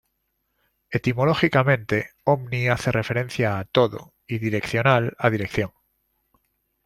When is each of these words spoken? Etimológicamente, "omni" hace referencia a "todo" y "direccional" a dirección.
Etimológicamente, 0.89 2.09
"omni" 2.23 2.69
hace 2.69 2.91
referencia 2.91 3.59
a 3.59 3.65
"todo" 3.65 4.15
y 4.25 4.39
"direccional" 4.39 5.13
a 5.19 5.29
dirección. 5.29 5.73